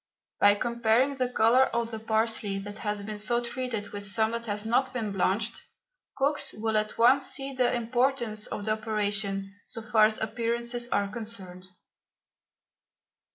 By 0.39 0.55
comparing 0.55 1.13
the 1.17 1.29
colour 1.29 1.65
of 1.65 1.91
the 1.91 1.99
parsley 1.99 2.57
that 2.57 2.79
has 2.79 3.03
been 3.03 3.19
so 3.19 3.39
treated 3.39 3.89
with 3.89 4.03
some 4.03 4.31
that 4.31 4.47
has 4.47 4.65
not 4.65 4.91
been 4.93 5.11
blanched, 5.11 5.61
cooks 6.17 6.53
will 6.53 6.75
at 6.75 6.97
once 6.97 7.27
see 7.27 7.53
the 7.53 7.71
importance 7.75 8.47
of 8.47 8.65
the 8.65 8.71
operation 8.71 9.53
so 9.67 9.83
far 9.83 10.05
as 10.07 10.17
appearances 10.17 10.87
are 10.87 11.07
concerned. 11.07 11.67